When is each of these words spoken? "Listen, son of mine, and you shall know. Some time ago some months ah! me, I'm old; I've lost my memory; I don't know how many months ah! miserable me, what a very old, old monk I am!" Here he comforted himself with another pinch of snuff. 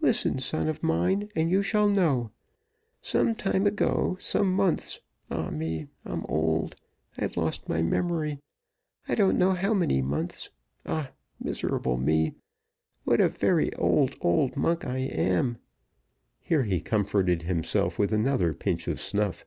"Listen, 0.00 0.40
son 0.40 0.66
of 0.68 0.82
mine, 0.82 1.28
and 1.36 1.48
you 1.48 1.62
shall 1.62 1.88
know. 1.88 2.32
Some 3.02 3.36
time 3.36 3.68
ago 3.68 4.16
some 4.18 4.52
months 4.52 4.98
ah! 5.30 5.48
me, 5.50 5.86
I'm 6.04 6.26
old; 6.28 6.74
I've 7.16 7.36
lost 7.36 7.68
my 7.68 7.80
memory; 7.80 8.40
I 9.06 9.14
don't 9.14 9.38
know 9.38 9.52
how 9.52 9.72
many 9.72 10.02
months 10.02 10.50
ah! 10.84 11.12
miserable 11.38 11.98
me, 11.98 12.34
what 13.04 13.20
a 13.20 13.28
very 13.28 13.72
old, 13.74 14.16
old 14.20 14.56
monk 14.56 14.84
I 14.84 14.98
am!" 14.98 15.56
Here 16.40 16.64
he 16.64 16.80
comforted 16.80 17.42
himself 17.42 17.96
with 17.96 18.12
another 18.12 18.52
pinch 18.54 18.88
of 18.88 19.00
snuff. 19.00 19.44